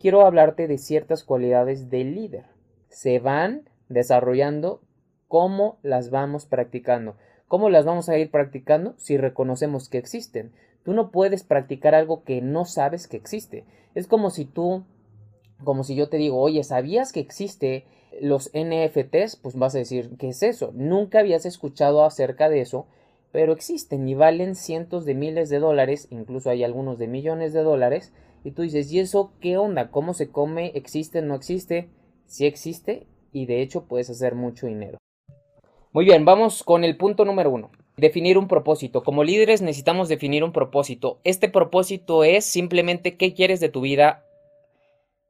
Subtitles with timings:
[0.00, 2.46] Quiero hablarte de ciertas cualidades del líder.
[2.88, 4.80] Se van desarrollando
[5.28, 7.16] cómo las vamos practicando.
[7.46, 10.52] ¿Cómo las vamos a ir practicando si reconocemos que existen?
[10.84, 13.64] Tú no puedes practicar algo que no sabes que existe.
[13.94, 14.84] Es como si tú,
[15.62, 17.84] como si yo te digo, oye, ¿sabías que existe
[18.20, 19.36] los NFTs?
[19.36, 20.72] Pues vas a decir, ¿qué es eso?
[20.74, 22.86] Nunca habías escuchado acerca de eso,
[23.32, 27.62] pero existen y valen cientos de miles de dólares, incluso hay algunos de millones de
[27.62, 28.12] dólares,
[28.44, 29.90] y tú dices, ¿y eso qué onda?
[29.90, 30.72] ¿Cómo se come?
[30.74, 31.22] ¿Existe?
[31.22, 31.88] ¿No existe?
[32.26, 34.98] Sí existe y de hecho puedes hacer mucho dinero.
[35.92, 37.70] Muy bien, vamos con el punto número uno.
[37.96, 39.02] Definir un propósito.
[39.02, 41.20] Como líderes necesitamos definir un propósito.
[41.24, 44.24] Este propósito es simplemente qué quieres de tu vida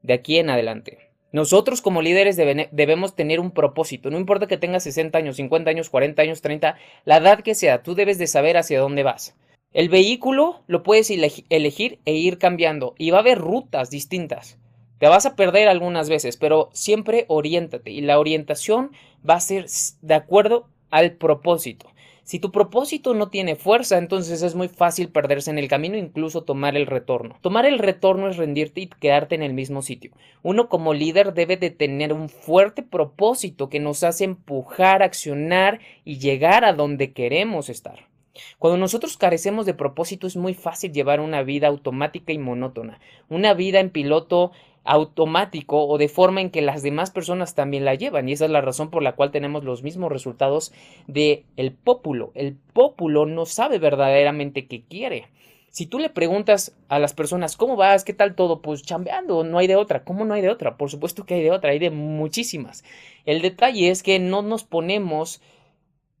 [0.03, 0.99] de aquí en adelante.
[1.31, 4.09] Nosotros como líderes debemos tener un propósito.
[4.09, 6.75] No importa que tengas 60 años, 50 años, 40 años, 30,
[7.05, 9.35] la edad que sea, tú debes de saber hacia dónde vas.
[9.73, 14.57] El vehículo lo puedes elegir e ir cambiando y va a haber rutas distintas.
[14.97, 18.91] Te vas a perder algunas veces, pero siempre oriéntate y la orientación
[19.27, 19.67] va a ser
[20.01, 21.87] de acuerdo al propósito.
[22.23, 26.43] Si tu propósito no tiene fuerza, entonces es muy fácil perderse en el camino, incluso
[26.43, 27.37] tomar el retorno.
[27.39, 30.11] Tomar el retorno es rendirte y quedarte en el mismo sitio.
[30.43, 36.19] Uno como líder debe de tener un fuerte propósito que nos hace empujar, accionar y
[36.19, 38.10] llegar a donde queremos estar.
[38.59, 42.99] Cuando nosotros carecemos de propósito es muy fácil llevar una vida automática y monótona,
[43.29, 44.51] una vida en piloto
[44.83, 48.51] automático o de forma en que las demás personas también la llevan y esa es
[48.51, 50.73] la razón por la cual tenemos los mismos resultados
[51.07, 52.31] de el pópulo.
[52.33, 55.27] El pópulo no sabe verdaderamente qué quiere.
[55.69, 58.03] Si tú le preguntas a las personas, ¿cómo vas?
[58.03, 58.61] ¿Qué tal todo?
[58.61, 60.03] Pues chambeando, no hay de otra.
[60.03, 60.75] ¿Cómo no hay de otra?
[60.75, 62.83] Por supuesto que hay de otra, hay de muchísimas.
[63.25, 65.41] El detalle es que no nos ponemos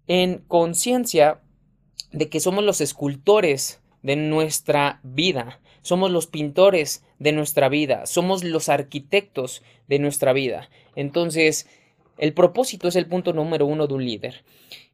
[0.07, 1.41] en conciencia
[2.11, 8.43] de que somos los escultores de nuestra vida, somos los pintores de nuestra vida, somos
[8.43, 10.69] los arquitectos de nuestra vida.
[10.95, 11.67] Entonces,
[12.17, 14.43] el propósito es el punto número uno de un líder.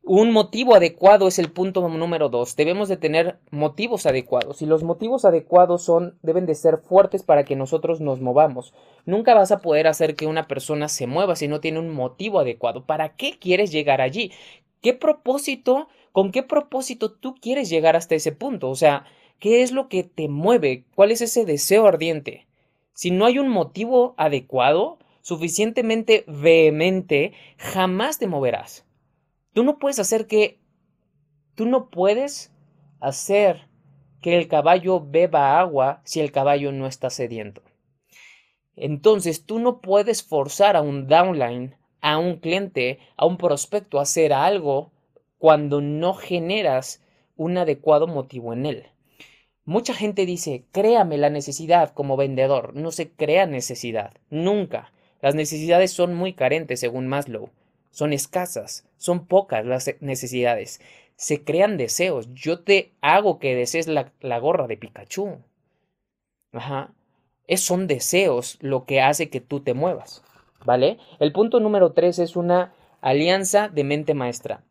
[0.09, 2.55] Un motivo adecuado es el punto número dos.
[2.55, 7.43] Debemos de tener motivos adecuados y los motivos adecuados son deben de ser fuertes para
[7.43, 8.73] que nosotros nos movamos.
[9.05, 12.39] Nunca vas a poder hacer que una persona se mueva si no tiene un motivo
[12.39, 12.85] adecuado.
[12.85, 14.31] ¿Para qué quieres llegar allí?
[14.81, 18.71] ¿Qué propósito ¿Con qué propósito tú quieres llegar hasta ese punto?
[18.71, 19.05] O sea,
[19.37, 20.83] ¿qué es lo que te mueve?
[20.95, 22.47] ¿Cuál es ese deseo ardiente?
[22.93, 28.83] Si no hay un motivo adecuado, suficientemente vehemente, jamás te moverás.
[29.53, 30.59] Tú no puedes hacer que...
[31.53, 32.51] Tú no puedes
[32.99, 33.67] hacer
[34.19, 37.61] que el caballo beba agua si el caballo no está sediento.
[38.75, 44.01] Entonces tú no puedes forzar a un downline, a un cliente, a un prospecto a
[44.01, 44.96] hacer algo
[45.37, 47.01] cuando no generas
[47.35, 48.87] un adecuado motivo en él.
[49.65, 52.73] Mucha gente dice, créame la necesidad como vendedor.
[52.73, 54.93] No se crea necesidad, nunca.
[55.21, 57.49] Las necesidades son muy carentes según Maslow.
[57.91, 60.79] Son escasas, son pocas las necesidades.
[61.15, 62.33] Se crean deseos.
[62.33, 65.39] Yo te hago que desees la, gorra de Pikachu.
[66.53, 66.93] Ajá.
[67.47, 70.23] Es, son deseos lo que hace que tú te muevas.
[70.63, 70.97] ¿Vale?
[71.19, 74.63] El punto número tres es una alianza de mente maestra.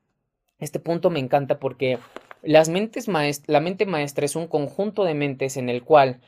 [0.59, 1.99] Este punto me encanta porque
[2.43, 6.21] las mentes la mente maestra es un conjunto de mentes en el cual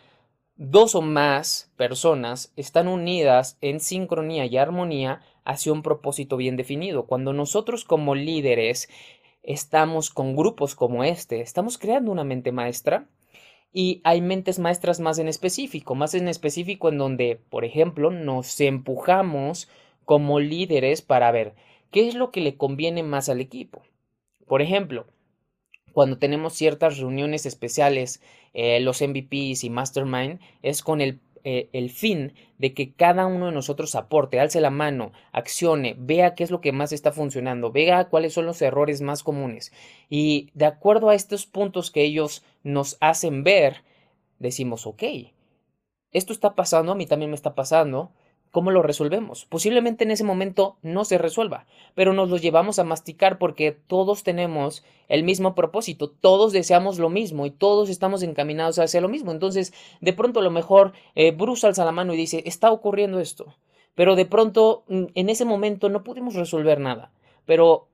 [0.57, 7.07] dos o más personas están unidas en sincronía y armonía hacia un propósito bien definido.
[7.07, 8.89] Cuando nosotros como líderes
[9.43, 13.09] estamos con grupos como este, estamos creando una mente maestra
[13.73, 18.61] y hay mentes maestras más en específico, más en específico en donde, por ejemplo, nos
[18.61, 19.69] empujamos
[20.05, 21.55] como líderes para ver
[21.91, 23.83] qué es lo que le conviene más al equipo.
[24.49, 25.07] Por ejemplo,
[25.93, 28.23] cuando tenemos ciertas reuniones especiales,
[28.55, 33.47] eh, los MVPs y Mastermind, es con el, eh, el fin de que cada uno
[33.47, 37.73] de nosotros aporte, alce la mano, accione, vea qué es lo que más está funcionando,
[37.73, 39.73] vea cuáles son los errores más comunes.
[40.09, 43.85] Y de acuerdo a estos puntos que ellos nos hacen ver,
[44.39, 45.03] decimos, ok,
[46.11, 48.13] esto está pasando, a mí también me está pasando,
[48.51, 49.45] ¿Cómo lo resolvemos?
[49.45, 54.23] Posiblemente en ese momento no se resuelva, pero nos lo llevamos a masticar porque todos
[54.23, 59.33] tenemos el mismo propósito, todos deseamos lo mismo y todos estamos encaminados hacia lo mismo.
[59.33, 63.21] Entonces, de pronto a lo mejor eh, Bruce alza la mano y dice, está ocurriendo
[63.21, 63.55] esto,
[63.95, 67.11] pero de pronto mm, en ese momento no pudimos resolver nada.
[67.45, 67.89] Pero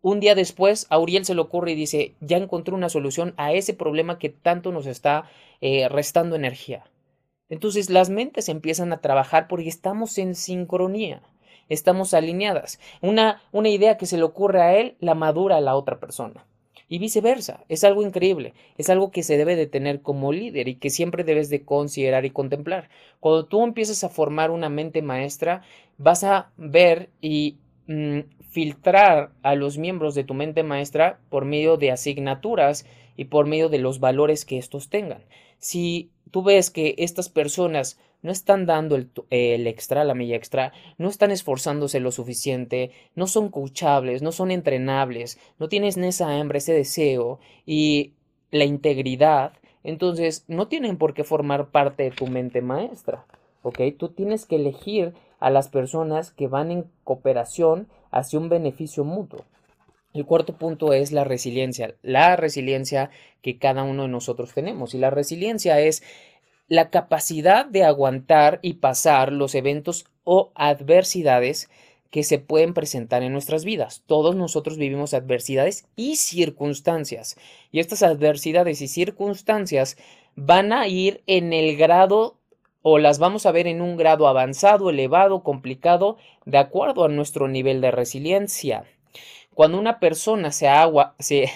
[0.00, 3.52] un día después, a Uriel se le ocurre y dice, ya encontré una solución a
[3.52, 5.28] ese problema que tanto nos está
[5.60, 6.84] eh, restando energía.
[7.50, 11.22] Entonces las mentes empiezan a trabajar porque estamos en sincronía,
[11.68, 12.78] estamos alineadas.
[13.00, 16.46] Una, una idea que se le ocurre a él la madura a la otra persona.
[16.90, 20.76] Y viceversa, es algo increíble, es algo que se debe de tener como líder y
[20.76, 22.88] que siempre debes de considerar y contemplar.
[23.20, 25.62] Cuando tú empiezas a formar una mente maestra,
[25.98, 27.58] vas a ver y
[27.88, 32.86] mm, filtrar a los miembros de tu mente maestra por medio de asignaturas
[33.18, 35.24] y por medio de los valores que estos tengan.
[35.58, 41.08] Si tú ves que estas personas no están dando el, extra, la milla extra, no
[41.08, 46.72] están esforzándose lo suficiente, no son coachables, no son entrenables, no tienes esa hambre, ese
[46.72, 48.12] deseo y
[48.52, 53.26] la integridad, entonces no tienen por qué formar parte de tu mente maestra,
[53.62, 53.80] ¿ok?
[53.98, 59.44] Tú tienes que elegir a las personas que van en cooperación hacia un beneficio mutuo.
[60.14, 63.10] El cuarto punto es la resiliencia, la resiliencia
[63.42, 64.94] que cada uno de nosotros tenemos.
[64.94, 66.02] Y la resiliencia es
[66.66, 71.70] la capacidad de aguantar y pasar los eventos o adversidades
[72.10, 74.02] que se pueden presentar en nuestras vidas.
[74.06, 77.36] Todos nosotros vivimos adversidades y circunstancias.
[77.70, 79.96] Y estas adversidades y circunstancias
[80.34, 82.38] van a ir en el grado
[82.80, 86.16] o las vamos a ver en un grado avanzado, elevado, complicado,
[86.46, 88.84] de acuerdo a nuestro nivel de resiliencia.
[89.58, 91.50] Cuando una persona se,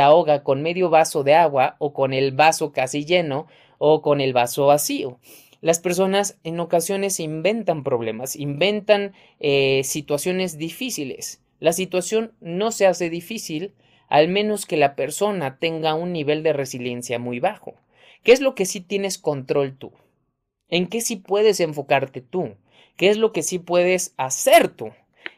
[0.00, 4.32] ahoga con medio vaso de agua o con el vaso casi lleno o con el
[4.32, 5.18] vaso vacío.
[5.60, 11.42] Las personas en ocasiones inventan problemas, inventan eh, situaciones difíciles.
[11.58, 13.74] La situación no se hace difícil
[14.06, 17.74] al menos que la persona tenga un nivel de resiliencia muy bajo.
[18.22, 19.90] ¿Qué es lo que sí tienes control tú?
[20.68, 22.54] ¿En qué sí puedes enfocarte tú?
[22.96, 24.92] ¿Qué es lo que sí puedes hacer tú?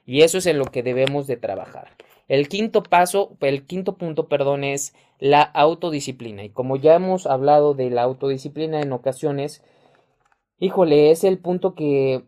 [0.04, 1.96] Y eso es en lo que debemos de trabajar.
[2.30, 6.44] El quinto paso, el quinto punto, perdón, es la autodisciplina.
[6.44, 9.64] Y como ya hemos hablado de la autodisciplina en ocasiones,
[10.60, 12.22] híjole, es el punto que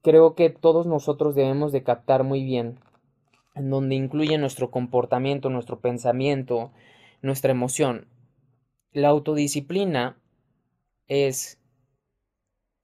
[0.00, 2.80] creo que todos nosotros debemos de captar muy bien,
[3.54, 6.72] en donde incluye nuestro comportamiento, nuestro pensamiento,
[7.20, 8.06] nuestra emoción.
[8.92, 10.16] La autodisciplina
[11.06, 11.60] es,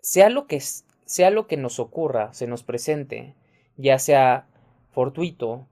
[0.02, 3.34] sea lo que, sea lo que nos ocurra, se nos presente,
[3.78, 4.46] ya sea
[4.90, 5.66] fortuito,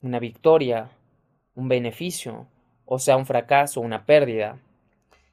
[0.00, 0.90] una victoria,
[1.54, 2.46] un beneficio,
[2.84, 4.60] o sea, un fracaso, una pérdida.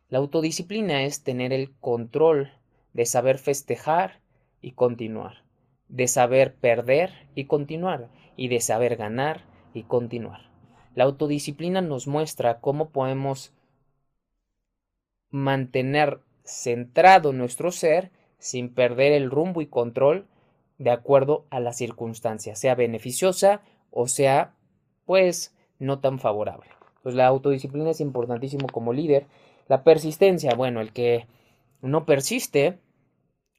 [0.09, 2.51] La autodisciplina es tener el control
[2.93, 4.19] de saber festejar
[4.61, 5.43] y continuar,
[5.87, 10.49] de saber perder y continuar, y de saber ganar y continuar.
[10.95, 13.53] La autodisciplina nos muestra cómo podemos
[15.29, 20.27] mantener centrado nuestro ser sin perder el rumbo y control
[20.77, 23.61] de acuerdo a las circunstancias, sea beneficiosa
[23.97, 24.53] o sea,
[25.05, 26.69] pues, no tan favorable.
[27.03, 29.27] Pues la autodisciplina es importantísimo como líder.
[29.67, 31.27] La persistencia, bueno, el que
[31.81, 32.79] no persiste,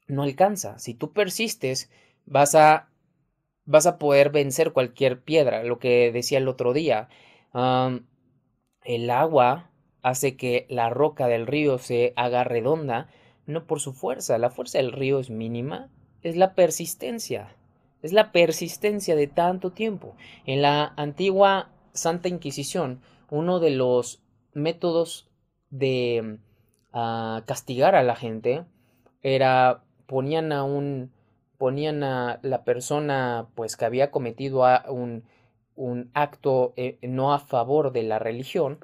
[0.07, 0.79] no alcanza.
[0.79, 1.89] Si tú persistes,
[2.25, 2.89] vas a,
[3.65, 5.63] vas a poder vencer cualquier piedra.
[5.63, 7.09] Lo que decía el otro día,
[8.83, 9.69] el agua
[10.01, 13.09] hace que la roca del río se haga redonda,
[13.45, 14.37] no por su fuerza.
[14.37, 15.89] La fuerza del río es mínima,
[16.21, 17.55] es la persistencia.
[18.01, 20.15] Es la persistencia de tanto tiempo.
[20.45, 24.21] En la antigua Santa Inquisición, uno de los
[24.53, 25.29] métodos
[25.69, 26.37] de
[26.93, 28.65] ah, castigar a la gente
[29.21, 31.11] era ponían a un
[31.57, 35.23] ponían a la persona pues que había cometido un,
[35.75, 38.79] un acto eh, no a favor de la religión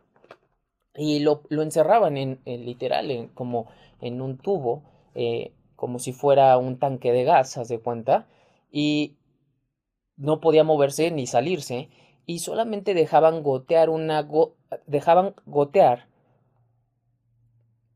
[0.96, 3.67] y lo, lo encerraban en, literal como
[4.01, 4.84] en un tubo
[5.15, 8.27] eh, como si fuera un tanque de gas, haz de cuenta,
[8.74, 9.15] y
[10.18, 11.89] no podía moverse ni salirse,
[12.25, 14.27] y solamente dejaban gotear una
[14.88, 16.08] dejaban gotear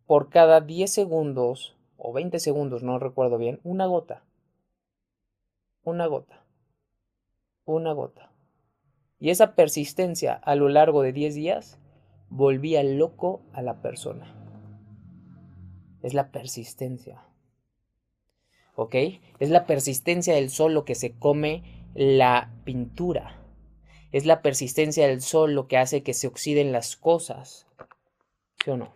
[0.06, 4.24] por cada 10 segundos o 20 segundos, no recuerdo bien, una gota.
[5.84, 6.46] Una gota.
[7.66, 8.32] Una gota.
[9.20, 11.80] Y esa persistencia a lo largo de 10 días
[12.30, 14.36] volvía loco a la persona.
[16.04, 17.27] es la persistencia.
[18.80, 18.96] ¿Ok?
[19.40, 21.64] Es la persistencia del sol lo que se come
[21.96, 23.42] la pintura.
[24.12, 27.66] Es la persistencia del sol lo que hace que se oxiden las cosas.
[28.64, 28.94] ¿Sí o no?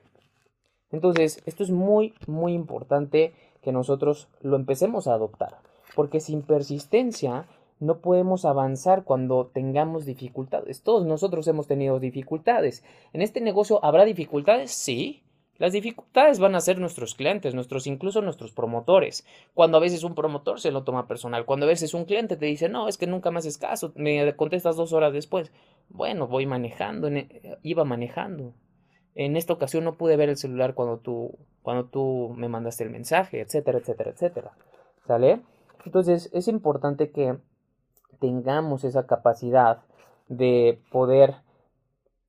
[0.92, 3.34] Entonces, esto es muy, muy importante
[3.64, 5.58] que nosotros lo empecemos a adoptar.
[5.96, 7.48] Porque sin persistencia
[7.80, 10.84] no podemos avanzar cuando tengamos dificultades.
[10.84, 12.84] Todos nosotros hemos tenido dificultades.
[13.14, 14.70] ¿En este negocio habrá dificultades?
[14.70, 15.24] Sí.
[15.62, 19.28] Las dificultades van a ser nuestros clientes, nuestros, incluso nuestros promotores.
[19.54, 22.48] Cuando a veces un promotor se lo toma personal, cuando a veces un cliente te
[22.48, 25.52] dice, no, es que nunca me haces caso, me contestas dos horas después.
[25.88, 28.56] Bueno, voy manejando, e, iba manejando.
[29.14, 32.90] En esta ocasión no pude ver el celular cuando tú, cuando tú me mandaste el
[32.90, 34.54] mensaje, etcétera, etcétera, etcétera.
[35.06, 35.44] ¿Sale?
[35.86, 37.38] Entonces es importante que
[38.20, 39.84] tengamos esa capacidad
[40.28, 41.36] de poder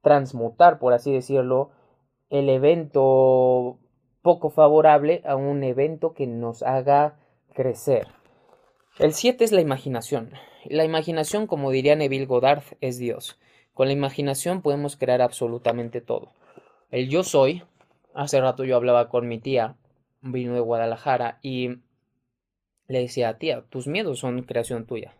[0.02, 1.70] transmutar, por así decirlo,
[2.32, 3.78] el evento
[4.22, 7.18] poco favorable a un evento que nos haga
[7.52, 8.08] crecer.
[8.98, 10.30] El 7 es la imaginación.
[10.64, 13.38] La imaginación, como diría Neville Goddard, es Dios.
[13.74, 16.32] Con la imaginación podemos crear absolutamente todo.
[16.90, 17.64] El yo soy,
[18.14, 19.76] hace rato yo hablaba con mi tía,
[20.22, 21.80] vino de Guadalajara, y
[22.88, 25.14] le decía, tía, tus miedos son creación tuya.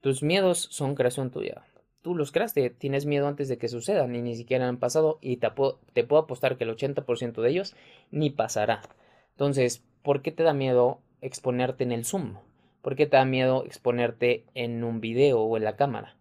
[0.00, 1.66] Tus miedos son creación tuya.
[2.02, 5.36] Tú los creaste, tienes miedo antes de que sucedan y ni siquiera han pasado y
[5.36, 5.48] te,
[5.92, 7.76] te puedo apostar que el 80% de ellos
[8.10, 8.80] ni pasará.
[9.32, 12.36] Entonces, ¿por qué te da miedo exponerte en el Zoom?
[12.80, 16.16] ¿Por qué te da miedo exponerte en un video o en la cámara?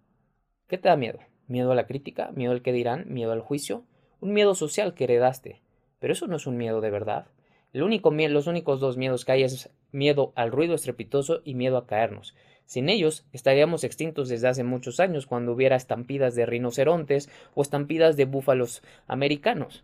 [0.67, 1.19] ¿Qué te da miedo?
[1.47, 2.31] ¿Miedo a la crítica?
[2.35, 3.05] ¿Miedo al que dirán?
[3.07, 3.85] ¿Miedo al juicio?
[4.19, 5.61] Un miedo social que heredaste.
[5.99, 7.27] Pero eso no es un miedo de verdad.
[7.71, 11.77] El único, los únicos dos miedos que hay es miedo al ruido estrepitoso y miedo
[11.77, 12.35] a caernos.
[12.69, 18.15] Sin ellos, estaríamos extintos desde hace muchos años cuando hubiera estampidas de rinocerontes o estampidas
[18.15, 19.83] de búfalos americanos.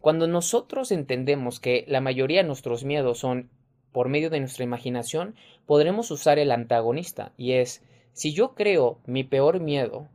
[0.00, 3.48] Cuando nosotros entendemos que la mayoría de nuestros miedos son
[3.92, 5.36] por medio de nuestra imaginación,
[5.66, 10.08] podremos usar el antagonista, y es, si yo creo mi peor miedo,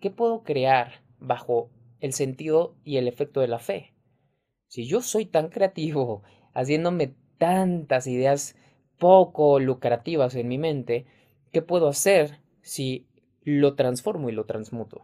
[0.00, 1.70] ¿qué puedo crear bajo
[2.00, 3.94] el sentido y el efecto de la fe?
[4.68, 8.54] Si yo soy tan creativo, haciéndome tantas ideas
[8.98, 11.06] poco lucrativas en mi mente,
[11.52, 13.06] ¿Qué puedo hacer si
[13.44, 15.02] lo transformo y lo transmuto?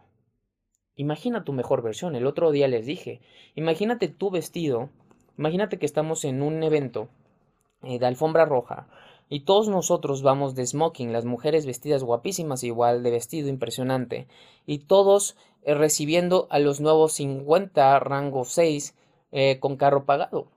[0.95, 2.15] Imagina tu mejor versión.
[2.15, 3.21] El otro día les dije,
[3.53, 4.89] imagínate tu vestido,
[5.37, 7.07] imagínate que estamos en un evento
[7.83, 8.87] eh, de alfombra roja
[9.29, 14.27] y todos nosotros vamos de smoking, las mujeres vestidas guapísimas igual, de vestido impresionante,
[14.65, 18.95] y todos eh, recibiendo a los nuevos 50 rango 6
[19.31, 20.47] eh, con carro pagado.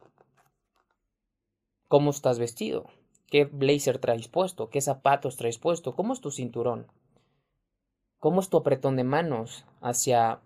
[1.88, 2.86] ¿Cómo estás vestido?
[3.32, 4.68] ¿Qué blazer traes puesto?
[4.68, 5.94] ¿Qué zapatos traes puesto?
[5.94, 6.86] ¿Cómo es tu cinturón?
[8.18, 10.40] ¿Cómo es tu apretón de manos hacia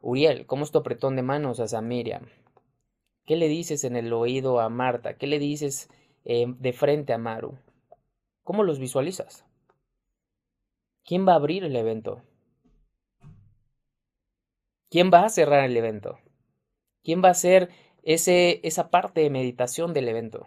[0.00, 0.46] Uriel?
[0.46, 2.28] ¿Cómo es tu apretón de manos hacia Miriam?
[3.24, 5.14] ¿Qué le dices en el oído a Marta?
[5.18, 5.90] ¿Qué le dices
[6.24, 7.58] eh, de frente a Maru?
[8.44, 9.44] ¿Cómo los visualizas?
[11.04, 12.22] ¿Quién va a abrir el evento?
[14.90, 16.20] ¿Quién va a cerrar el evento?
[17.02, 17.70] ¿Quién va a hacer
[18.04, 20.46] ese, esa parte de meditación del evento?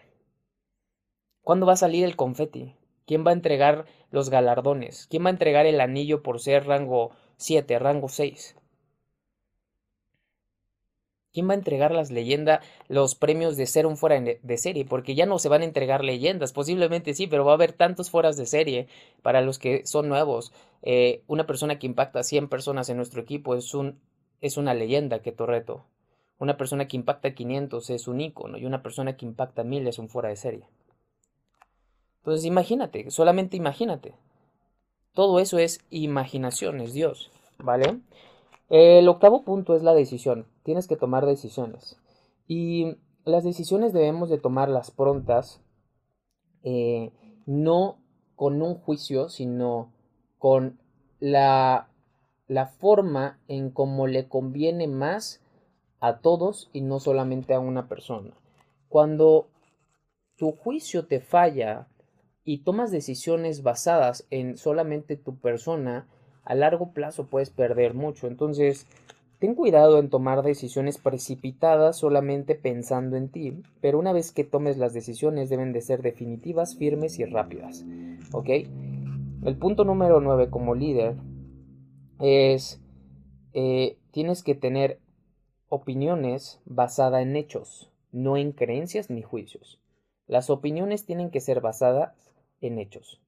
[1.49, 2.75] ¿Cuándo va a salir el confeti?
[3.07, 5.07] ¿Quién va a entregar los galardones?
[5.09, 8.55] ¿Quién va a entregar el anillo por ser rango 7, rango 6?
[11.33, 14.85] ¿Quién va a entregar las leyendas, los premios de ser un fuera de serie?
[14.85, 18.11] Porque ya no se van a entregar leyendas, posiblemente sí, pero va a haber tantos
[18.11, 18.87] fueras de serie
[19.23, 20.53] para los que son nuevos.
[20.83, 23.99] Eh, una persona que impacta a 100 personas en nuestro equipo es, un,
[24.39, 25.83] es una leyenda que reto.
[26.37, 29.65] Una persona que impacta a 500 es un ícono y una persona que impacta a
[29.65, 30.67] 1000 es un fuera de serie.
[32.19, 34.13] Entonces imagínate, solamente imagínate.
[35.13, 37.99] Todo eso es imaginación, es Dios, ¿vale?
[38.69, 40.45] El octavo punto es la decisión.
[40.63, 41.97] Tienes que tomar decisiones.
[42.47, 45.61] Y las decisiones debemos de tomarlas prontas,
[46.63, 47.11] eh,
[47.45, 47.97] no
[48.35, 49.91] con un juicio, sino
[50.37, 50.79] con
[51.19, 51.89] la,
[52.47, 55.41] la forma en cómo le conviene más
[55.99, 58.31] a todos y no solamente a una persona.
[58.87, 59.47] Cuando
[60.37, 61.87] tu juicio te falla
[62.45, 66.07] y tomas decisiones basadas en solamente tu persona,
[66.43, 68.27] a largo plazo puedes perder mucho.
[68.27, 68.87] Entonces,
[69.39, 74.77] ten cuidado en tomar decisiones precipitadas solamente pensando en ti, pero una vez que tomes
[74.77, 77.85] las decisiones deben de ser definitivas, firmes y rápidas.
[78.31, 78.49] ¿Ok?
[79.45, 81.15] El punto número 9 como líder
[82.19, 82.81] es,
[83.53, 84.99] eh, tienes que tener
[85.69, 89.79] opiniones basadas en hechos, no en creencias ni juicios.
[90.27, 92.13] Las opiniones tienen que ser basadas
[92.61, 93.19] en hechos.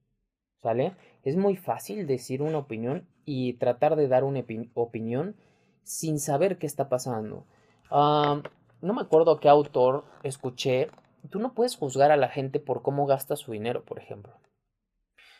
[0.62, 0.94] ¿Sale?
[1.24, 5.36] Es muy fácil decir una opinión y tratar de dar una opinión
[5.82, 7.44] sin saber qué está pasando.
[7.90, 10.88] no me acuerdo qué autor escuché,
[11.30, 14.34] tú no puedes juzgar a la gente por cómo gasta su dinero, por ejemplo.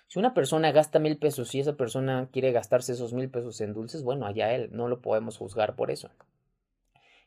[0.09, 3.73] Si una persona gasta mil pesos y esa persona quiere gastarse esos mil pesos en
[3.73, 6.11] dulces, bueno, allá él, no lo podemos juzgar por eso.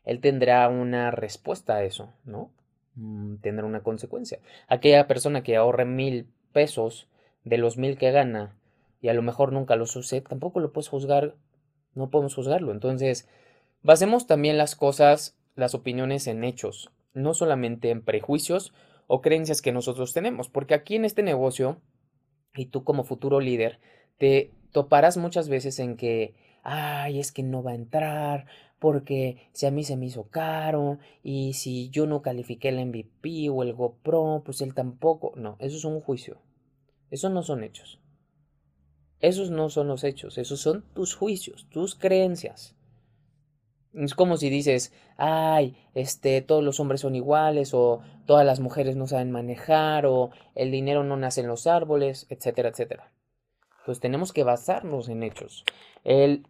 [0.03, 2.51] Él tendrá una respuesta a eso, ¿no?
[2.93, 4.39] Mm, tendrá una consecuencia.
[4.67, 7.09] Aquella persona que ahorre mil pesos
[7.43, 8.55] de los mil que gana
[9.01, 11.35] y a lo mejor nunca los use, tampoco lo puedes juzgar,
[11.95, 12.71] no podemos juzgarlo.
[12.71, 13.27] Entonces,
[13.83, 18.73] basemos también las cosas, las opiniones en hechos, no solamente en prejuicios
[19.07, 21.81] o creencias que nosotros tenemos, porque aquí en este negocio,
[22.55, 23.81] y tú como futuro líder,
[24.17, 28.45] te toparás muchas veces en que, ay, es que no va a entrar,
[28.79, 33.49] porque si a mí se me hizo caro y si yo no califiqué el MVP
[33.49, 35.33] o el GoPro, pues él tampoco.
[35.35, 36.37] No, eso es un juicio.
[37.09, 37.99] Esos no son hechos.
[39.19, 42.75] Esos no son los hechos, esos son tus juicios, tus creencias.
[43.93, 48.97] Es como si dices, ay, este, todos los hombres son iguales, o todas las mujeres
[48.97, 53.13] no saben manejar, o el dinero no nace en los árboles, etcétera, etcétera.
[53.85, 55.63] Pues tenemos que basarnos en hechos.
[56.03, 56.45] El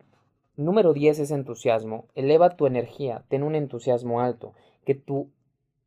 [0.58, 2.06] Número 10 es entusiasmo.
[2.16, 4.54] Eleva tu energía, ten un entusiasmo alto,
[4.86, 5.30] que tu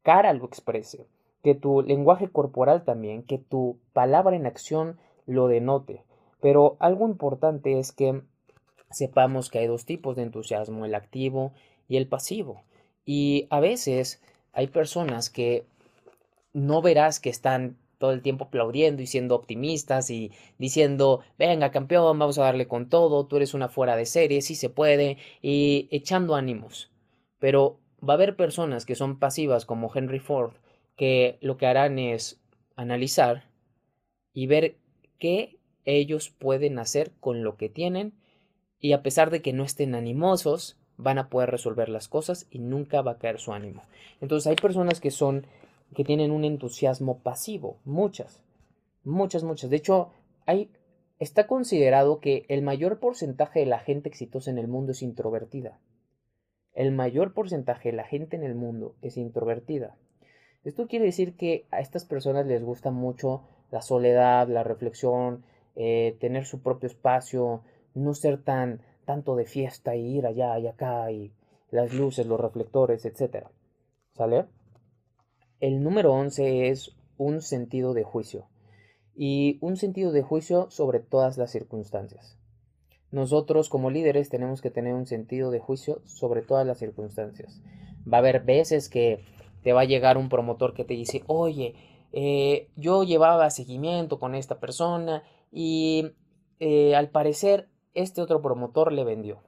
[0.03, 1.07] cara lo exprese,
[1.43, 6.05] que tu lenguaje corporal también, que tu palabra en acción lo denote.
[6.41, 8.23] Pero algo importante es que
[8.91, 11.53] sepamos que hay dos tipos de entusiasmo, el activo
[11.89, 12.63] y el pasivo.
[13.05, 14.23] Y a veces
[14.53, 15.67] hay personas que
[16.53, 22.19] no verás que están todo el tiempo aplaudiendo y siendo optimistas y diciendo, venga campeón,
[22.19, 25.89] vamos a darle con todo, tú eres una fuera de serie, sí se puede, y
[25.91, 26.91] echando ánimos.
[27.39, 30.53] Pero va a haber personas que son pasivas como Henry Ford,
[30.97, 32.41] que lo que harán es
[32.77, 33.45] analizar
[34.33, 34.77] y ver
[35.19, 38.13] qué ellos pueden hacer con lo que tienen
[38.81, 42.59] y a pesar de que no estén animosos, van a poder resolver las cosas y
[42.59, 43.83] nunca va a caer su ánimo.
[44.21, 45.47] Entonces hay personas que son
[45.95, 48.43] que tienen un entusiasmo pasivo, muchas,
[49.05, 49.71] muchas, muchas.
[49.71, 50.11] De hecho,
[50.47, 50.71] hay,
[51.19, 55.79] está considerado que el mayor porcentaje de la gente exitosa en el mundo es introvertida.
[56.75, 59.97] El mayor porcentaje de la gente en el mundo es introvertida.
[60.65, 65.45] Esto quiere decir que a estas personas les gusta mucho la soledad, la reflexión,
[65.77, 67.63] eh, tener su propio espacio,
[67.95, 71.33] no ser tan tanto de fiesta y ir allá y acá y
[71.71, 73.47] las luces, los reflectores, etc.
[74.13, 74.47] ¿Sale?
[75.61, 78.47] El número 11 es un sentido de juicio
[79.17, 82.39] y un sentido de juicio sobre todas las circunstancias.
[83.11, 87.61] Nosotros como líderes tenemos que tener un sentido de juicio sobre todas las circunstancias.
[88.07, 89.25] Va a haber veces que
[89.65, 91.75] te va a llegar un promotor que te dice, oye,
[92.13, 96.13] eh, yo llevaba seguimiento con esta persona y
[96.61, 99.43] eh, al parecer este otro promotor le vendió.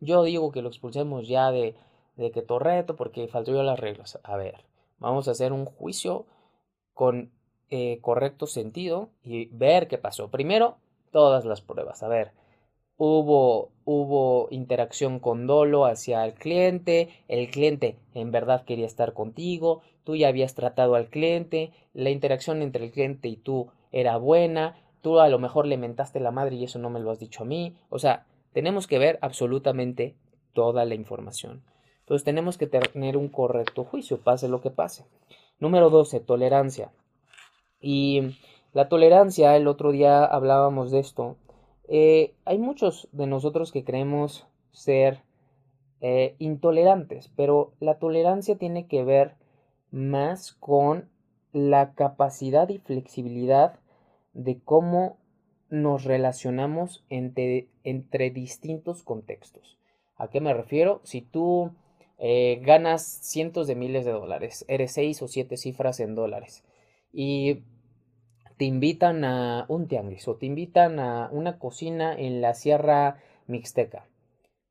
[0.00, 1.76] Yo digo que lo expulsemos ya de,
[2.16, 4.18] de que Torreto porque faltó las reglas.
[4.24, 4.64] A ver,
[4.98, 6.26] Vamos a hacer un juicio
[6.92, 7.30] con
[7.70, 10.30] eh, correcto sentido y ver qué pasó.
[10.30, 10.76] Primero,
[11.10, 12.02] todas las pruebas.
[12.02, 12.32] A ver,
[12.96, 19.82] hubo, hubo interacción con dolo hacia el cliente, el cliente en verdad quería estar contigo,
[20.04, 24.76] tú ya habías tratado al cliente, la interacción entre el cliente y tú era buena,
[25.02, 27.42] tú a lo mejor le mentaste la madre y eso no me lo has dicho
[27.42, 27.76] a mí.
[27.90, 30.14] O sea, tenemos que ver absolutamente
[30.52, 31.62] toda la información.
[32.04, 35.06] Entonces tenemos que tener un correcto juicio, pase lo que pase.
[35.58, 36.92] Número 12, tolerancia.
[37.80, 38.36] Y
[38.74, 41.38] la tolerancia, el otro día hablábamos de esto.
[41.88, 45.22] Eh, hay muchos de nosotros que creemos ser
[46.02, 49.36] eh, intolerantes, pero la tolerancia tiene que ver
[49.90, 51.08] más con
[51.52, 53.78] la capacidad y flexibilidad
[54.34, 55.16] de cómo
[55.70, 59.78] nos relacionamos entre, entre distintos contextos.
[60.16, 61.00] ¿A qué me refiero?
[61.04, 61.72] Si tú
[62.18, 66.64] eh, ganas cientos de miles de dólares, eres seis o siete cifras en dólares
[67.12, 67.64] y
[68.56, 74.08] te invitan a un tianguis o te invitan a una cocina en la Sierra Mixteca.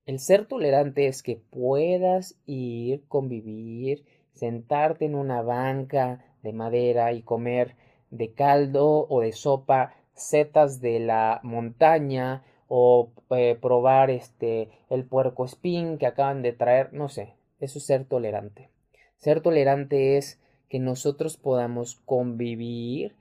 [0.06, 7.22] El ser tolerante es que puedas ir, convivir, sentarte en una banca de madera y
[7.22, 7.76] comer
[8.10, 12.44] de caldo o de sopa setas de la montaña
[12.76, 17.86] o eh, probar este el puerco espín que acaban de traer, no sé, eso es
[17.86, 18.72] ser tolerante.
[19.18, 23.16] Ser tolerante es que nosotros podamos convivir,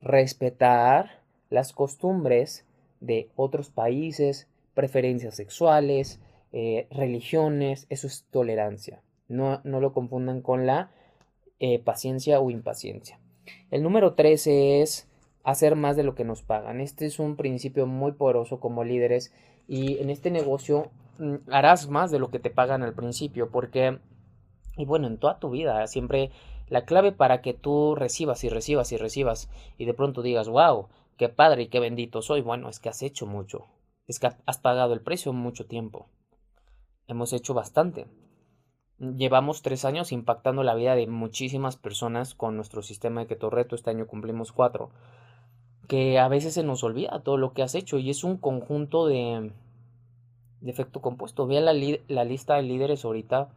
[0.00, 2.68] respetar las costumbres
[3.00, 6.20] de otros países, preferencias sexuales,
[6.52, 9.02] eh, religiones, eso es tolerancia.
[9.26, 10.92] No, no lo confundan con la
[11.58, 13.18] eh, paciencia o impaciencia.
[13.72, 15.08] El número 13 es
[15.44, 16.80] hacer más de lo que nos pagan.
[16.80, 19.32] Este es un principio muy poderoso como líderes
[19.68, 24.00] y en este negocio mm, harás más de lo que te pagan al principio porque
[24.76, 26.32] Y bueno, en toda tu vida, siempre
[26.68, 30.88] la clave para que tú recibas y recibas y recibas y de pronto digas, wow,
[31.16, 33.66] qué padre y qué bendito soy, bueno, es que has hecho mucho,
[34.08, 36.08] es que has pagado el precio mucho tiempo.
[37.06, 38.06] Hemos hecho bastante.
[38.98, 43.74] Llevamos tres años impactando la vida de muchísimas personas con nuestro sistema de Keto Reto.
[43.74, 44.90] Este año cumplimos cuatro.
[45.88, 49.06] Que a veces se nos olvida todo lo que has hecho y es un conjunto
[49.06, 49.52] de,
[50.60, 51.46] de efecto compuesto.
[51.46, 51.74] Vea la,
[52.08, 53.50] la lista de líderes ahorita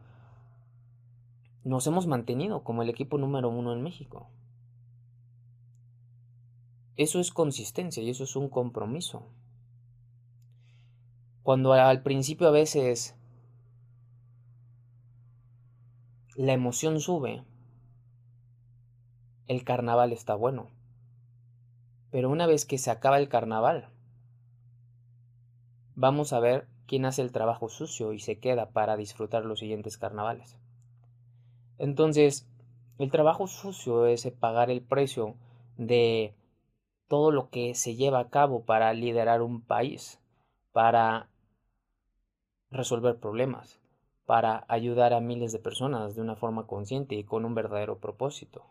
[1.64, 4.28] nos hemos mantenido como el equipo número uno en México.
[6.96, 9.22] Eso es consistencia y eso es un compromiso.
[11.42, 13.14] Cuando al principio a veces
[16.36, 17.44] la emoción sube,
[19.46, 20.70] el carnaval está bueno.
[22.10, 23.88] Pero una vez que se acaba el carnaval,
[25.94, 29.98] vamos a ver quién hace el trabajo sucio y se queda para disfrutar los siguientes
[29.98, 30.58] carnavales.
[31.76, 32.48] Entonces,
[32.98, 35.36] el trabajo sucio es pagar el precio
[35.76, 36.34] de
[37.08, 40.20] todo lo que se lleva a cabo para liderar un país,
[40.72, 41.28] para
[42.70, 43.80] resolver problemas,
[44.26, 48.66] para ayudar a miles de personas de una forma consciente y con un verdadero propósito.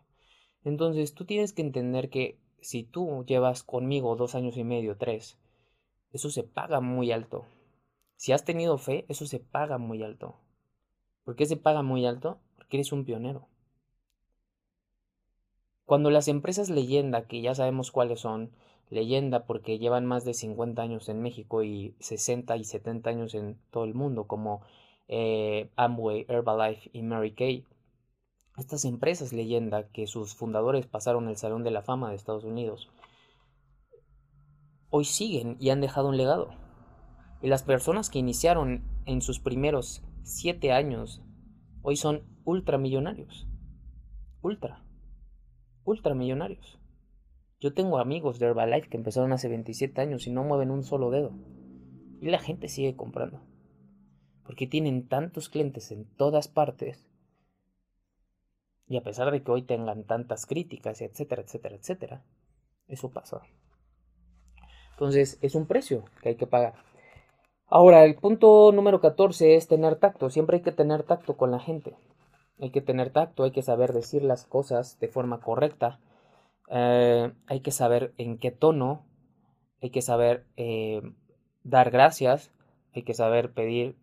[0.64, 5.38] Entonces, tú tienes que entender que si tú llevas conmigo dos años y medio, tres,
[6.12, 7.46] eso se paga muy alto.
[8.16, 10.36] Si has tenido fe, eso se paga muy alto.
[11.24, 12.40] ¿Por qué se paga muy alto?
[12.70, 13.48] que eres un pionero.
[15.86, 18.52] Cuando las empresas leyenda, que ya sabemos cuáles son,
[18.90, 23.58] leyenda porque llevan más de 50 años en México y 60 y 70 años en
[23.72, 24.62] todo el mundo, como
[25.08, 27.64] eh, Amway, Herbalife y Mary Kay.
[28.58, 32.90] Estas empresas leyenda que sus fundadores pasaron el Salón de la Fama de Estados Unidos,
[34.90, 36.50] hoy siguen y han dejado un legado.
[37.44, 41.22] Y las personas que iniciaron en sus primeros siete años
[41.84, 43.48] hoy son ultramillonarios.
[44.42, 44.84] Ultra.
[45.84, 46.80] Ultramillonarios.
[47.60, 51.12] Yo tengo amigos de Herbalife que empezaron hace 27 años y no mueven un solo
[51.12, 51.32] dedo.
[52.22, 53.42] Y la gente sigue comprando.
[54.44, 57.07] Porque tienen tantos clientes en todas partes.
[58.88, 62.24] Y a pesar de que hoy tengan tantas críticas, etcétera, etcétera, etcétera,
[62.88, 63.42] eso pasa.
[64.92, 66.74] Entonces es un precio que hay que pagar.
[67.68, 70.30] Ahora, el punto número 14 es tener tacto.
[70.30, 71.96] Siempre hay que tener tacto con la gente.
[72.60, 76.00] Hay que tener tacto, hay que saber decir las cosas de forma correcta.
[76.70, 79.06] Eh, hay que saber en qué tono.
[79.82, 81.02] Hay que saber eh,
[81.64, 82.52] dar gracias.
[82.96, 83.98] Hay que saber pedir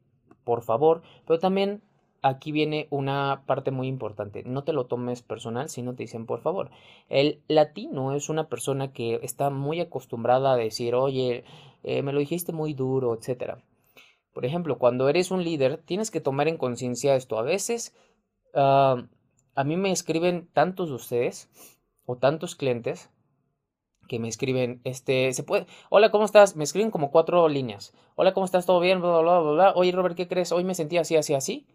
[0.44, 1.02] por favor.
[1.26, 1.82] Pero también
[2.24, 4.42] aquí viene una parte muy importante.
[4.44, 6.70] No te lo tomes personal si no te dicen por favor.
[7.10, 11.44] El latino es una persona que está muy acostumbrada a decir, oye,
[11.82, 13.58] eh, me lo dijiste muy duro, etc.
[14.32, 17.38] Por ejemplo, cuando eres un líder, tienes que tomar en conciencia esto.
[17.38, 17.94] A veces,
[18.54, 19.06] ah,
[19.54, 21.50] a mí me escriben tantos de ustedes
[22.06, 23.10] o tantos clientes
[24.08, 26.56] que me escriben, este, se puede, hola, ¿cómo estás?
[26.56, 27.92] Me escriben como cuatro líneas.
[28.16, 28.64] Hola, ¿cómo estás?
[28.64, 29.00] ¿Todo bien?
[29.02, 29.72] Bla, bla, bla, bla.
[29.76, 30.52] Oye, Robert, ¿qué crees?
[30.52, 31.66] Hoy me sentí así, así, así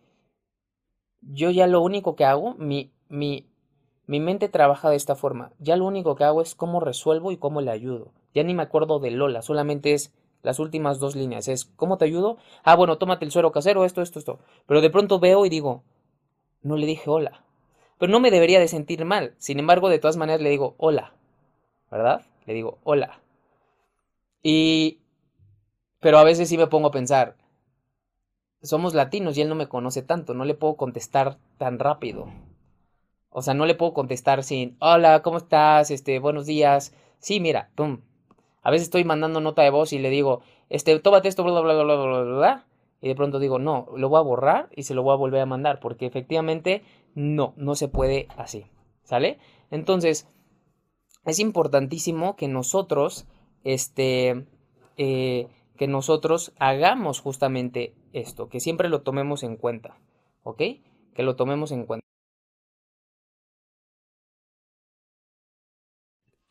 [1.22, 3.48] yo ya lo único que hago, mi, mi,
[4.08, 5.52] mi mente trabaja de esta forma.
[5.60, 8.12] Ya lo único que hago es cómo resuelvo y cómo le ayudo.
[8.34, 11.48] Ya ni me acuerdo de Lola, solamente es las últimas dos líneas.
[11.48, 12.38] Es ¿cómo te ayudo?
[12.64, 14.40] Ah, bueno, tómate el suero casero, esto, esto, esto.
[14.66, 15.84] Pero de pronto veo y digo,
[16.62, 17.44] no le dije hola.
[17.98, 19.36] Pero no me debería de sentir mal.
[19.38, 21.14] Sin embargo, de todas maneras le digo hola.
[21.92, 22.22] ¿Verdad?
[22.46, 23.20] Le digo hola.
[24.42, 25.00] Y...
[26.00, 27.36] Pero a veces sí me pongo a pensar,
[28.62, 32.28] somos latinos y él no me conoce tanto, no le puedo contestar tan rápido.
[33.30, 35.92] O sea, no le puedo contestar sin, hola, ¿cómo estás?
[35.92, 36.94] Este, buenos días.
[37.20, 38.02] Sí, mira, pum.
[38.62, 41.74] A veces estoy mandando nota de voz y le digo, este, tómate esto, bla, bla,
[41.74, 42.66] bla, bla, bla, bla,
[43.02, 45.42] Y de pronto digo, no, lo voy a borrar y se lo voy a volver
[45.42, 46.84] a mandar, porque efectivamente
[47.16, 48.66] no, no se puede así.
[49.04, 49.40] ¿Sale?
[49.72, 50.28] Entonces,
[51.26, 53.26] es importantísimo que nosotros,
[53.64, 54.46] este,
[54.98, 59.98] eh, que nosotros hagamos justamente esto, que siempre lo tomemos en cuenta,
[60.44, 60.62] ¿ok?
[61.14, 62.06] Que lo tomemos en cuenta.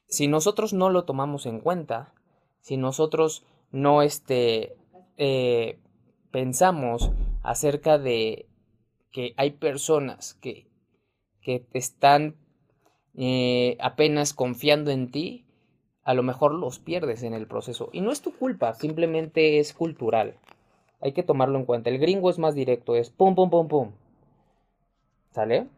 [0.07, 2.15] Si nosotros no lo tomamos en cuenta,
[2.61, 4.77] si nosotros no este,
[5.17, 5.79] eh,
[6.31, 7.11] pensamos
[7.43, 8.47] acerca de
[9.11, 10.67] que hay personas que,
[11.43, 12.37] que están
[13.17, 15.45] eh, apenas confiando en ti,
[16.05, 17.91] a lo mejor los pierdes en el proceso.
[17.93, 20.39] Y no es tu culpa, simplemente es cultural.
[21.01, 21.91] Hay que tomarlo en cuenta.
[21.91, 23.93] El gringo es más directo, es pum, pum, pum, pum.
[25.31, 25.69] ¿Sale?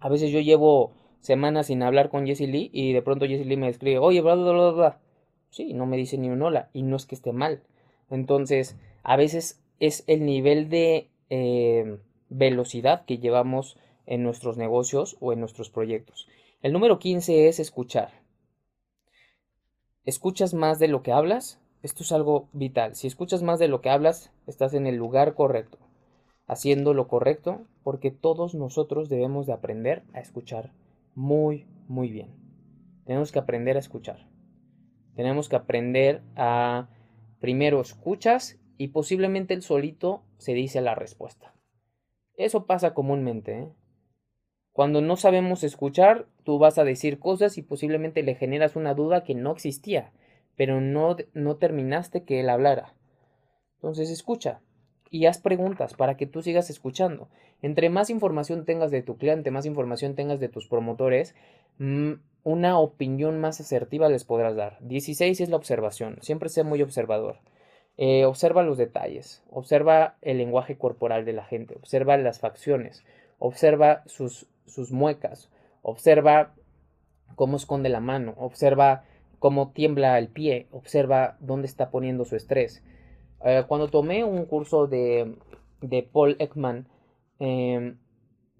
[0.00, 3.56] A veces yo llevo semanas sin hablar con Jessie Lee y de pronto Jessie Lee
[3.56, 4.98] me escribe, oye, bla, bla, bla, bla.
[5.50, 7.62] Sí, no me dice ni un hola y no es que esté mal.
[8.10, 11.98] Entonces, a veces es el nivel de, eh,
[12.32, 16.28] velocidad que llevamos en nuestros negocios o en nuestros proyectos.
[16.62, 18.10] El número 15 es escuchar.
[20.04, 21.60] ¿Escuchas más de lo que hablas?
[21.82, 22.94] Esto es algo vital.
[22.94, 25.78] Si escuchas más de lo que hablas, estás en el lugar correcto,
[26.46, 30.70] haciendo lo correcto, porque todos nosotros debemos de aprender a escuchar
[31.16, 32.30] muy, muy bien.
[33.04, 34.28] Tenemos que aprender a escuchar.
[35.16, 36.88] Tenemos que aprender a,
[37.40, 41.52] primero escuchas y posiblemente el solito se dice la respuesta.
[42.36, 43.58] Eso pasa comúnmente.
[43.58, 43.68] ¿eh?
[44.70, 49.24] Cuando no sabemos escuchar, tú vas a decir cosas y posiblemente le generas una duda
[49.24, 50.12] que no existía
[50.56, 52.94] pero no, no terminaste que él hablara.
[53.76, 54.60] Entonces escucha
[55.10, 57.28] y haz preguntas para que tú sigas escuchando.
[57.60, 61.34] Entre más información tengas de tu cliente, más información tengas de tus promotores,
[61.78, 62.12] mm,
[62.44, 64.78] una opinión más asertiva les podrás dar.
[64.80, 66.18] 16 es la observación.
[66.22, 67.38] Siempre sé muy observador.
[67.98, 73.04] Eh, observa los detalles, observa el lenguaje corporal de la gente, observa las facciones,
[73.38, 75.50] observa sus, sus muecas,
[75.82, 76.54] observa
[77.34, 79.04] cómo esconde la mano, observa
[79.42, 82.84] cómo tiembla el pie, observa dónde está poniendo su estrés.
[83.44, 85.36] Eh, cuando tomé un curso de,
[86.12, 86.86] Paul Ekman,
[87.40, 87.98] em,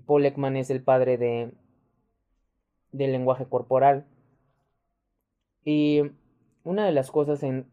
[0.06, 1.52] Paul Ekman es el padre de,
[2.90, 4.06] del lenguaje corporal.
[5.64, 6.02] Y
[6.64, 7.70] una de las cosas en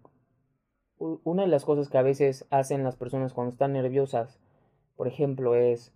[1.00, 4.40] una de las cosas que a veces hacen las personas cuando están nerviosas,
[4.96, 5.94] por ejemplo, es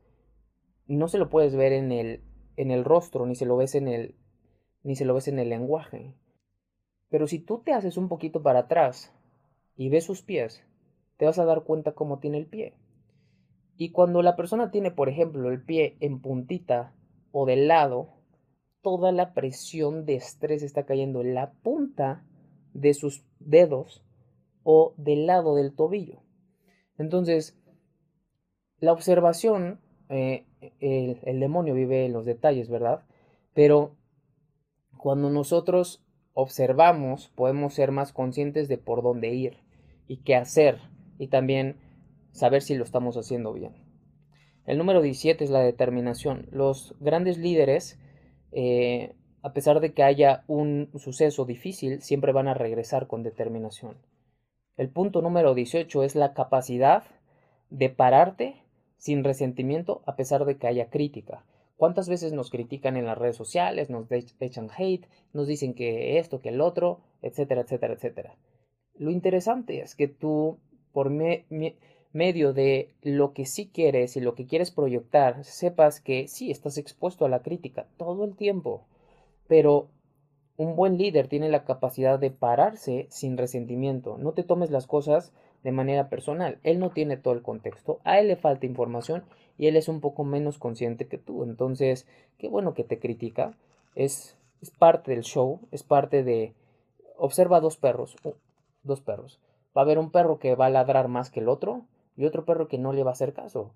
[0.87, 2.23] no se lo puedes ver en el
[2.57, 4.15] en el rostro, ni se lo ves en el
[4.81, 6.15] ni se lo ves en el lenguaje.
[7.13, 9.13] Pero si tú te haces un poquito para atrás
[9.75, 10.63] y ves sus pies,
[11.17, 12.73] te vas a dar cuenta cómo tiene el pie.
[13.77, 16.95] Y cuando la persona tiene, por ejemplo, el pie en puntita
[17.31, 18.09] o de lado,
[18.81, 22.25] toda la presión de estrés está cayendo en la punta
[22.73, 24.03] de sus dedos
[24.63, 26.23] o del lado del tobillo.
[26.97, 27.55] Entonces,
[28.79, 30.47] la observación, eh,
[30.79, 33.03] el, el demonio vive en los detalles, ¿verdad?
[33.53, 33.97] Pero
[34.97, 36.02] cuando nosotros
[36.33, 39.57] observamos, podemos ser más conscientes de por dónde ir
[40.07, 40.79] y qué hacer
[41.17, 41.77] y también
[42.31, 43.73] saber si lo estamos haciendo bien.
[44.65, 46.47] El número 17 es la determinación.
[46.51, 47.99] Los grandes líderes,
[48.51, 53.97] eh, a pesar de que haya un suceso difícil, siempre van a regresar con determinación.
[54.77, 57.03] El punto número 18 es la capacidad
[57.69, 58.63] de pararte
[58.97, 61.43] sin resentimiento a pesar de que haya crítica.
[61.75, 66.39] ¿Cuántas veces nos critican en las redes sociales, nos echan hate, nos dicen que esto,
[66.39, 68.37] que el otro, etcétera, etcétera, etcétera?
[68.95, 70.59] Lo interesante es que tú,
[70.91, 76.51] por medio de lo que sí quieres y lo que quieres proyectar, sepas que sí,
[76.51, 78.85] estás expuesto a la crítica todo el tiempo,
[79.47, 79.89] pero
[80.55, 84.17] un buen líder tiene la capacidad de pararse sin resentimiento.
[84.19, 85.33] No te tomes las cosas
[85.63, 86.59] de manera personal.
[86.61, 89.23] Él no tiene todo el contexto, a él le falta información
[89.57, 91.43] y él es un poco menos consciente que tú.
[91.43, 93.55] Entonces, qué bueno que te critica.
[93.95, 96.53] Es, es parte del show, es parte de...
[97.17, 98.15] Observa dos perros,
[98.83, 99.39] dos perros.
[99.77, 101.85] Va a haber un perro que va a ladrar más que el otro
[102.17, 103.71] y otro perro que no le va a hacer caso.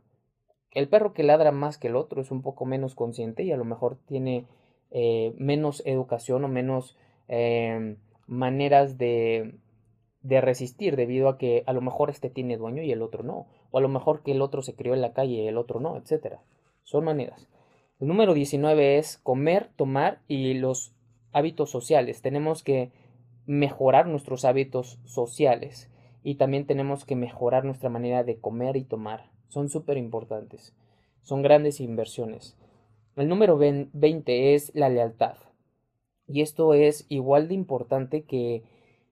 [0.71, 3.57] El perro que ladra más que el otro es un poco menos consciente y a
[3.57, 4.45] lo mejor tiene
[4.91, 9.55] eh, menos educación o menos eh, maneras de,
[10.21, 13.47] de resistir debido a que a lo mejor este tiene dueño y el otro no,
[13.77, 15.97] a lo mejor que el otro se crió en la calle y el otro no,
[15.97, 16.41] etcétera.
[16.83, 17.47] Son maneras.
[17.99, 20.93] El número 19 es comer, tomar y los
[21.31, 22.21] hábitos sociales.
[22.21, 22.91] Tenemos que
[23.45, 25.89] mejorar nuestros hábitos sociales
[26.23, 29.29] y también tenemos que mejorar nuestra manera de comer y tomar.
[29.47, 30.75] Son súper importantes.
[31.23, 32.57] Son grandes inversiones.
[33.15, 35.37] El número 20 es la lealtad.
[36.27, 38.63] Y esto es igual de importante que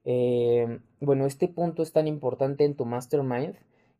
[0.06, 3.56] eh, bueno, este punto es tan importante en tu mastermind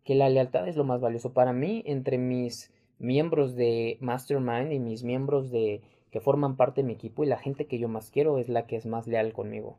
[0.06, 4.80] que la lealtad es lo más valioso para mí entre mis miembros de mastermind y
[4.80, 8.10] mis miembros de que forman parte de mi equipo y la gente que yo más
[8.10, 9.78] quiero es la que es más leal conmigo.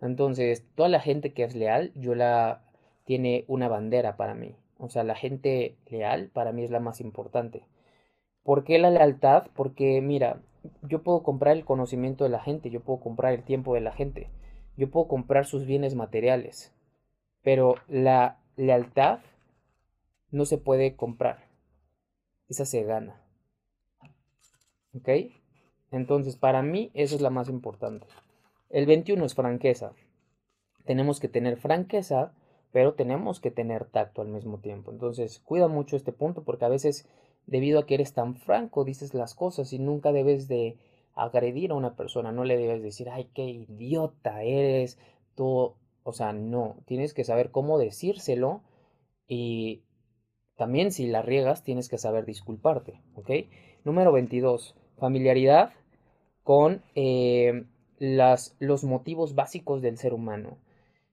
[0.00, 2.62] Entonces, toda la gente que es leal, yo la
[3.04, 4.56] tiene una bandera para mí.
[4.78, 7.64] O sea, la gente leal para mí es la más importante.
[8.42, 9.48] ¿Por qué la lealtad?
[9.54, 10.40] Porque mira,
[10.82, 13.92] yo puedo comprar el conocimiento de la gente, yo puedo comprar el tiempo de la
[13.92, 14.30] gente
[14.76, 16.72] yo puedo comprar sus bienes materiales,
[17.42, 19.20] pero la lealtad
[20.34, 21.48] no se puede comprar.
[22.48, 23.22] Esa se gana.
[24.92, 25.08] ¿Ok?
[25.92, 28.08] Entonces, para mí, eso es la más importante.
[28.68, 29.92] El 21 es franqueza.
[30.84, 32.34] Tenemos que tener franqueza,
[32.72, 34.90] pero tenemos que tener tacto al mismo tiempo.
[34.90, 37.08] Entonces, cuida mucho este punto porque a veces,
[37.46, 40.76] debido a que eres tan franco, dices las cosas y nunca debes de
[41.14, 44.98] agredir a una persona, no le debes decir, ay, qué idiota eres,
[45.36, 48.62] tú, o sea, no, tienes que saber cómo decírselo
[49.28, 49.83] y
[50.56, 53.30] también si la riegas tienes que saber disculparte, ¿ok?
[53.84, 55.72] Número 22, familiaridad
[56.42, 57.64] con eh,
[57.98, 60.58] las, los motivos básicos del ser humano.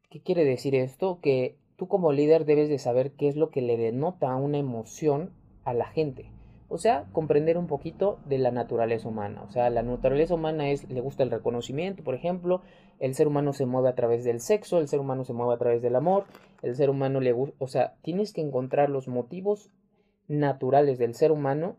[0.10, 1.20] ¿Qué quiere decir esto?
[1.22, 5.32] Que tú como líder debes de saber qué es lo que le denota una emoción
[5.64, 6.30] a la gente.
[6.72, 9.44] O sea, comprender un poquito de la naturaleza humana.
[9.44, 12.62] O sea, la naturaleza humana es, le gusta el reconocimiento, por ejemplo,
[13.00, 15.58] el ser humano se mueve a través del sexo, el ser humano se mueve a
[15.58, 16.24] través del amor,
[16.62, 19.70] el ser humano le gusta, o sea, tienes que encontrar los motivos
[20.30, 21.76] naturales del ser humano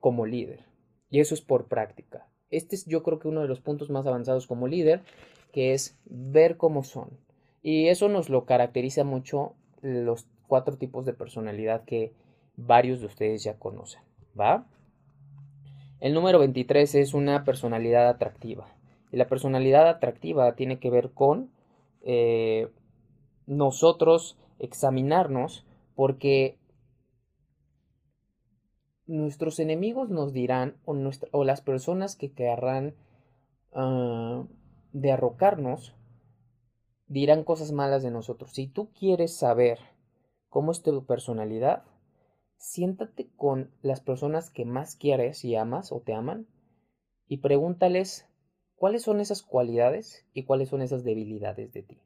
[0.00, 0.64] como líder.
[1.08, 2.26] Y eso es por práctica.
[2.50, 5.02] Este es yo creo que uno de los puntos más avanzados como líder,
[5.52, 7.20] que es ver cómo son.
[7.62, 12.12] Y eso nos lo caracteriza mucho los cuatro tipos de personalidad que
[12.56, 14.02] varios de ustedes ya conocen,
[14.38, 14.66] ¿va?
[16.00, 18.66] El número 23 es una personalidad atractiva.
[19.12, 21.50] Y la personalidad atractiva tiene que ver con
[22.02, 22.68] eh,
[23.46, 25.64] nosotros examinarnos
[25.94, 26.58] porque
[29.06, 32.94] nuestros enemigos nos dirán o, las personas que querrán
[33.72, 34.46] uh,
[34.92, 35.94] derrocarnos
[37.06, 38.52] dirán cosas malas de nosotros.
[38.52, 39.78] Si tú quieres saber
[40.48, 41.84] cómo es tu personalidad,
[42.58, 46.46] siéntate con las personas que más quieres y amas o te aman
[47.28, 48.26] y pregúntales
[48.76, 52.00] cuáles son esas cualidades y cuáles son esas debilidades de ti.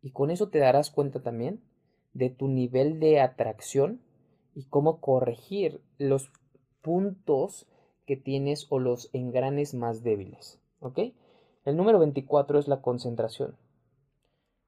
[0.00, 1.62] Y con eso te darás cuenta también
[2.12, 4.00] de tu nivel de atracción
[4.54, 6.30] y cómo corregir los
[6.82, 7.66] puntos
[8.06, 10.60] que tienes o los engranes más débiles.
[10.80, 11.00] ¿Ok?
[11.64, 13.56] El número 24 es la concentración.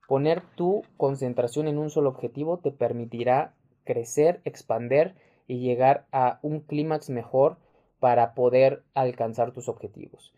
[0.09, 3.55] Poner tu concentración en un solo objetivo te permitirá
[3.87, 5.15] crecer, expander
[5.47, 7.57] y llegar a un clímax mejor
[7.99, 10.35] para poder alcanzar tus objetivos.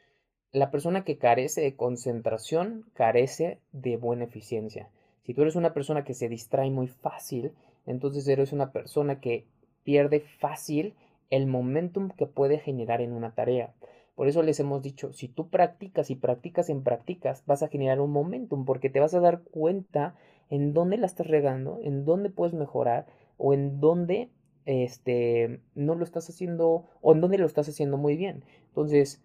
[0.52, 4.88] La persona que carece de concentración carece de buena eficiencia.
[5.24, 7.52] Si tú eres una persona que se distrae muy fácil,
[7.84, 9.46] entonces eres una persona que
[9.82, 10.94] pierde fácil
[11.30, 13.74] el momentum que puede generar en una tarea.
[14.14, 18.00] Por eso les hemos dicho, si tú practicas y practicas en prácticas, vas a generar
[18.00, 20.16] un momentum porque te vas a dar cuenta
[20.50, 23.06] en dónde la estás regando, en dónde puedes mejorar
[23.38, 24.30] o en dónde
[24.66, 28.44] este, no lo estás haciendo o en dónde lo estás haciendo muy bien.
[28.68, 29.22] Entonces,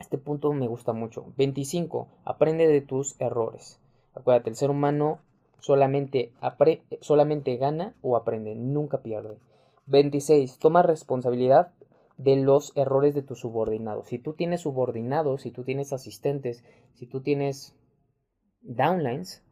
[0.00, 1.32] este punto me gusta mucho.
[1.36, 2.08] 25.
[2.24, 3.78] Aprende de tus errores.
[4.14, 5.20] Acuérdate, el ser humano
[5.60, 6.32] solamente,
[7.00, 9.38] solamente gana o aprende, nunca pierde.
[9.86, 10.58] 26.
[10.58, 11.72] Toma responsabilidad
[12.18, 14.08] de los errores de tus subordinados.
[14.08, 17.76] Si tú tienes subordinados, si tú tienes asistentes, si tú tienes
[18.60, 19.44] downlines,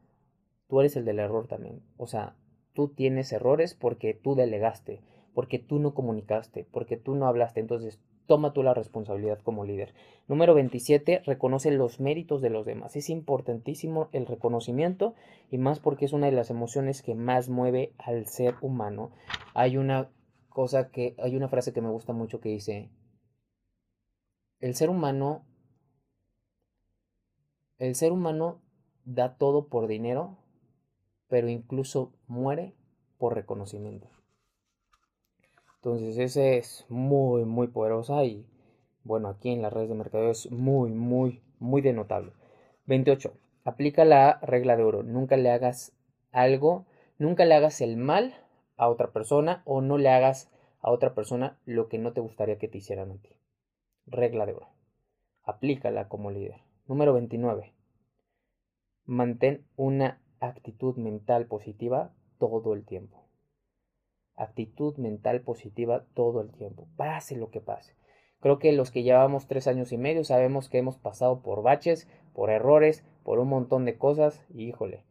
[0.68, 1.83] tú eres el del error también.
[1.96, 2.37] O sea,
[2.80, 5.02] tú tienes errores porque tú delegaste,
[5.34, 7.60] porque tú no comunicaste, porque tú no hablaste.
[7.60, 9.92] Entonces, toma tú la responsabilidad como líder.
[10.28, 12.96] Número 27, reconoce los méritos de los demás.
[12.96, 15.14] Es importantísimo el reconocimiento
[15.50, 19.10] y más porque es una de las emociones que más mueve al ser humano.
[19.52, 20.08] Hay una
[20.48, 22.88] cosa que, hay una frase que me gusta mucho que dice,
[24.60, 25.44] el ser humano,
[27.76, 28.62] el ser humano
[29.04, 30.39] da todo por dinero
[31.30, 32.74] pero incluso muere
[33.16, 34.08] por reconocimiento.
[35.76, 38.46] Entonces, ese es muy, muy poderosa y
[39.02, 42.32] bueno, aquí en las redes de mercadeo es muy, muy, muy denotable.
[42.84, 43.32] 28.
[43.64, 45.02] Aplica la regla de oro.
[45.02, 45.96] Nunca le hagas
[46.32, 46.84] algo,
[47.18, 48.34] nunca le hagas el mal
[48.76, 52.58] a otra persona o no le hagas a otra persona lo que no te gustaría
[52.58, 53.30] que te hicieran a ti.
[54.06, 54.68] Regla de oro.
[55.44, 56.60] Aplícala como líder.
[56.86, 57.72] Número 29.
[59.06, 63.24] Mantén una actitud mental positiva todo el tiempo.
[64.35, 67.94] Actitud mental positiva todo el tiempo, pase lo que pase.
[68.40, 72.09] Creo que los que llevamos tres años y medio sabemos que hemos pasado por baches,
[72.33, 75.05] por errores, por un montón de cosas y híjole,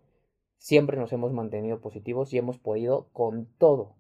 [0.58, 3.96] siempre nos hemos mantenido positivos y hemos podido con todo.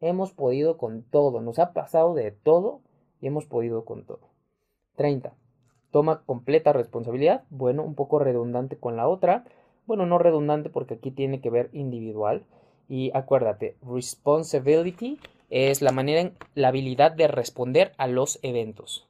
[0.00, 2.82] Hemos podido con todo, nos ha pasado de todo
[3.20, 4.30] y hemos podido con todo.
[4.94, 5.34] 30.
[5.90, 9.44] Toma completa responsabilidad, bueno, un poco redundante con la otra,
[9.88, 12.44] bueno, no redundante porque aquí tiene que ver individual.
[12.88, 15.18] Y acuérdate, responsibility
[15.50, 19.08] es la manera, la habilidad de responder a los eventos.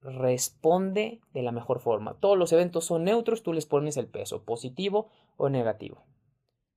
[0.00, 2.14] Responde de la mejor forma.
[2.20, 6.04] Todos los eventos son neutros, tú les pones el peso, positivo o negativo.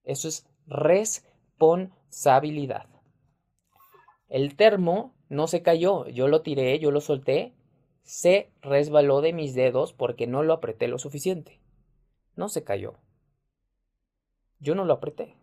[0.04, 2.88] Eso es responsabilidad.
[4.30, 7.54] El termo no se cayó, yo lo tiré, yo lo solté,
[8.02, 11.59] se resbaló de mis dedos porque no lo apreté lo suficiente.
[12.36, 12.96] No se cayó.
[14.60, 15.36] Yo no lo apreté.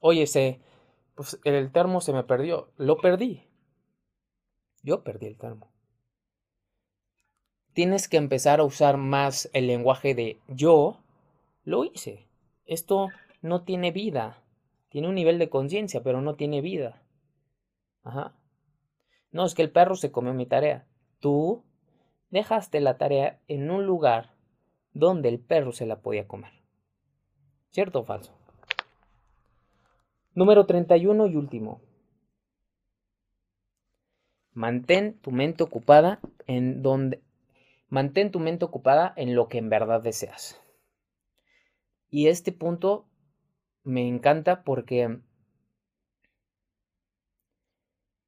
[0.00, 0.60] Oye, se,
[1.14, 2.72] pues el termo se me perdió.
[2.76, 3.46] Lo perdí.
[4.82, 5.70] Yo perdí el termo.
[7.72, 11.00] Tienes que empezar a usar más el lenguaje de yo
[11.64, 12.26] lo hice.
[12.66, 13.08] Esto
[13.42, 14.42] no tiene vida.
[14.88, 17.02] Tiene un nivel de conciencia, pero no tiene vida.
[18.02, 18.34] Ajá.
[19.30, 20.86] No, es que el perro se comió mi tarea.
[21.20, 21.62] Tú
[22.30, 24.34] dejaste la tarea en un lugar
[24.92, 26.52] donde el perro se la podía comer.
[27.70, 28.34] ¿Cierto o falso?
[30.34, 31.80] Número 31 y último.
[34.52, 37.22] Mantén tu mente ocupada en donde
[37.88, 40.60] mantén tu mente ocupada en lo que en verdad deseas.
[42.08, 43.06] Y este punto
[43.84, 45.20] me encanta porque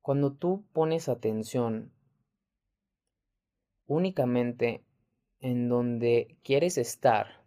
[0.00, 1.92] cuando tú pones atención
[3.86, 4.84] únicamente
[5.43, 7.45] en donde quieres estar,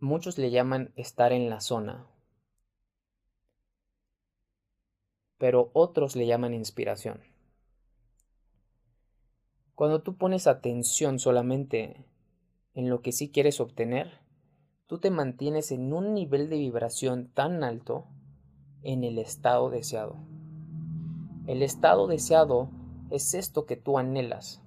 [0.00, 2.08] muchos le llaman estar en la zona
[5.38, 7.20] pero otros le llaman inspiración.
[9.74, 12.04] Cuando tú pones atención solamente
[12.74, 14.20] en lo que sí quieres obtener,
[14.88, 18.06] tú te mantienes en un nivel de vibración tan alto
[18.82, 20.16] en el estado deseado.
[21.46, 22.70] El estado deseado
[23.10, 24.62] es esto que tú anhelas.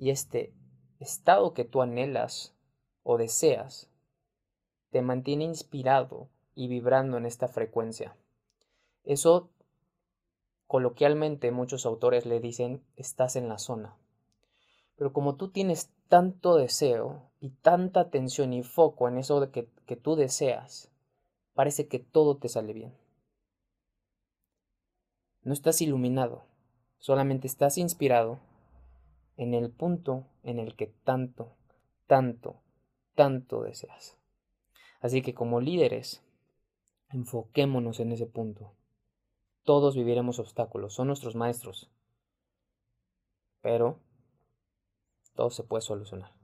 [0.00, 0.54] Y este
[0.98, 2.54] estado que tú anhelas
[3.02, 3.90] o deseas
[4.88, 8.16] te mantiene inspirado y vibrando en esta frecuencia.
[9.04, 9.50] Eso
[10.66, 13.94] coloquialmente muchos autores le dicen estás en la zona.
[14.96, 20.16] Pero como tú tienes tanto deseo y tanta atención y foco en eso que tú
[20.16, 20.90] deseas,
[21.52, 22.96] parece que todo te sale bien.
[25.42, 26.44] No estás iluminado,
[27.00, 28.38] solamente estás inspirado
[29.40, 31.56] en el punto en el que tanto,
[32.06, 32.60] tanto,
[33.14, 34.18] tanto deseas.
[35.00, 36.22] Así que como líderes,
[37.08, 38.74] enfoquémonos en ese punto.
[39.64, 41.90] Todos viviremos obstáculos, son nuestros maestros.
[43.62, 43.98] Pero
[45.34, 46.39] todo se puede solucionar.